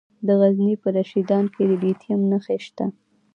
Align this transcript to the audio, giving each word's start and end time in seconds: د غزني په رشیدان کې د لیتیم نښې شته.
د 0.25 0.27
غزني 0.39 0.73
په 0.81 0.87
رشیدان 0.97 1.45
کې 1.53 1.61
د 1.69 1.71
لیتیم 1.81 2.19
نښې 2.31 2.57
شته. 2.65 2.85